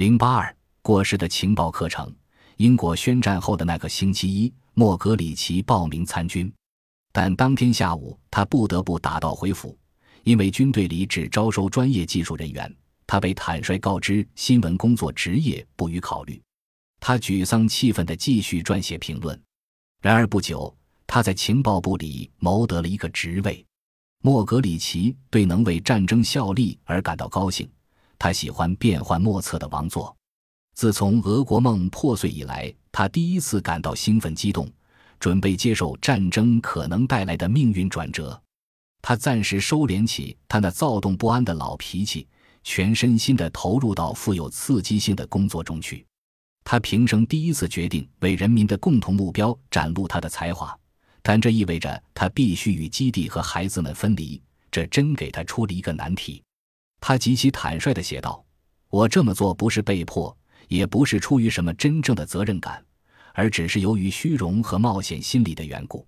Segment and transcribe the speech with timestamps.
[0.00, 2.10] 零八二过时的情报课程。
[2.56, 6.50] 英国宣战后的那个星期一，莫格里奇报名参军，
[7.12, 9.76] 但当天下午他不得不打道回府，
[10.22, 12.74] 因为军队里只招收专业技术人员。
[13.06, 16.40] 他被坦率告知新闻工作职业不予考虑。
[16.98, 19.38] 他沮丧气愤地继续撰写评论。
[20.00, 20.74] 然而不久，
[21.06, 23.62] 他在情报部里谋得了一个职位。
[24.22, 27.70] 莫格里奇对能为战争效力而感到高兴。
[28.20, 30.14] 他喜欢变幻莫测的王座。
[30.74, 34.70] 自从俄国梦破碎以来，他第一次感到兴奋激动，
[35.18, 38.40] 准备接受战争可能带来的命运转折。
[39.00, 42.28] 他暂时收敛起他那躁动不安的老脾气，
[42.62, 46.04] 全身心地投入到富有刺激性的工作中去。
[46.62, 50.78] 他平生第一次决定为人民的共同目标展露他的才华，
[51.22, 54.40] 但这意味着他必须与基地和孩子们分离，
[54.70, 56.42] 这真给他出了一个难题。
[57.00, 58.44] 他极其坦率地写道
[58.90, 60.36] ：“我这么做不是被迫，
[60.68, 62.84] 也不是出于什么真正的责任感，
[63.32, 66.06] 而只是由于虚荣和冒险心理的缘故。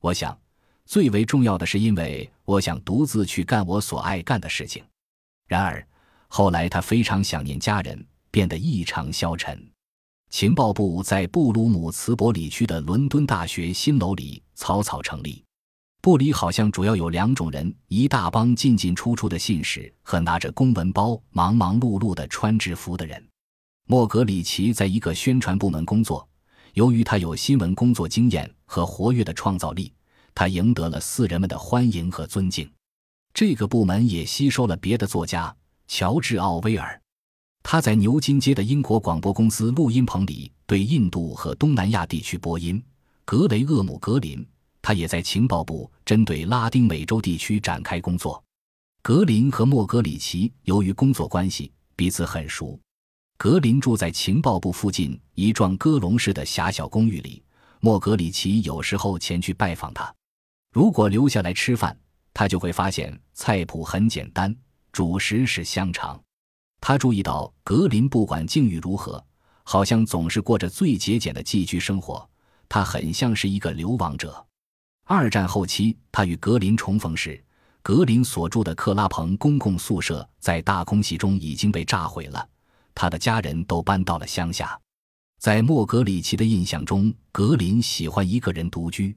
[0.00, 0.38] 我想，
[0.84, 4.84] 最为重要的是因为我想独自去干我所爱干的事情。
[5.48, 5.84] 然而，
[6.28, 9.58] 后来他非常想念家人，变得异常消沉。”
[10.28, 15.45] 情报部在布鲁姆茨伯里区的伦敦大学新楼里草草成立。
[16.06, 23.20] 部里好像主要有两种人：一大帮进进出出的信使和拿着公文包、忙忙碌碌的穿制服的人。
[23.88, 26.24] 莫格里奇在一个宣传部门工作，
[26.74, 29.92] 由于他有新闻工作经验和活跃的创造力，
[30.32, 32.70] 他赢得了四人们的欢迎和尊敬。
[33.34, 35.52] 这个部门也吸收了别的作家，
[35.88, 37.02] 乔治·奥威尔。
[37.64, 42.80] 他在牛津街的英国广播公司录音棚里对印度和东南亚地区播音。
[43.24, 44.46] 格雷厄姆·格林。
[44.86, 48.40] 他也在情报部针对拉丁美洲地区展开工作。
[49.02, 52.78] 格林和莫格里奇由于工作关系彼此很熟。
[53.36, 57.42] 格林住在情报部附近一幢鸽笼式的狭小公寓里。
[57.80, 60.14] 莫格里奇有时候前去拜访他。
[60.72, 61.98] 如果留下来吃饭，
[62.32, 64.54] 他就会发现菜谱很简单，
[64.92, 66.16] 主食是香肠。
[66.80, 69.20] 他注意到格林不管境遇如何，
[69.64, 72.30] 好像总是过着最节俭的寄居生活。
[72.68, 74.46] 他很像是一个流亡者。
[75.08, 77.40] 二战后期，他与格林重逢时，
[77.80, 82.48] 格林所住的克拉彭公共宿舍在大空袭中已经被炸毁了，
[82.92, 84.76] 他的家人都搬到了乡下。
[85.38, 89.16] 在莫格里奇的印象中，格林喜欢一个人独居。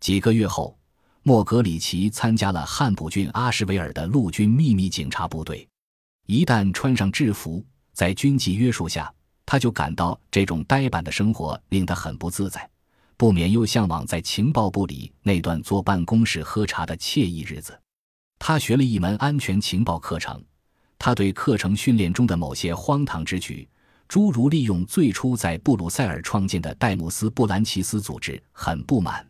[0.00, 0.78] 几个月后，
[1.22, 5.66] 莫格里奇参加了汉普郡阿什维尔的陆军秘密警察部队。
[6.26, 7.64] 一旦穿上制服，
[7.94, 9.10] 在军纪约束下，
[9.46, 12.68] 他就感到这种呆板的生活令他很不自在。
[13.22, 17.80] 不免又向往在情报部里那段坐办公室喝茶的惬意日子。
[18.36, 20.44] 他学了一门安全情报课程，
[20.98, 23.68] 他对课程训练中的某些荒唐之举，
[24.08, 29.24] 诸如利用最初在布鲁塞尔创建的戴姆斯布兰奇斯组织很不满。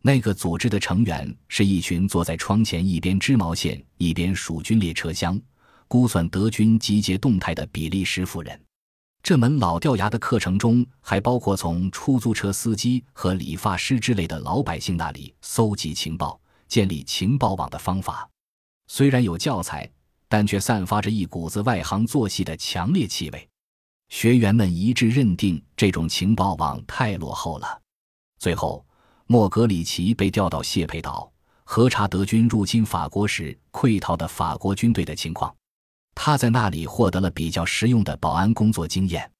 [0.00, 5.36] 那个组织的成员是一群坐在窗前一边织毛线一边数军列车厢、
[5.88, 8.63] 估算德军集结动态的比利时妇人。
[9.24, 18.28] 这门老掉牙的课程中，还包括从出租车司机和理发师之类的老百姓那里搜集情报、建立情报网的方法。
[18.86, 19.90] 虽然有教材，
[20.28, 23.48] 但却散发着一股子外行做戏的强烈气味。
[24.10, 27.80] 学员们一致认定这种情报网太落后了。
[28.38, 28.84] 最后，
[29.26, 31.32] 莫格里奇被调到谢佩岛，
[31.64, 35.56] 核查德军入侵法国时溃逃的法国军队的情况。
[36.14, 39.33] 他在那里获得了比较实用的保安工作经验。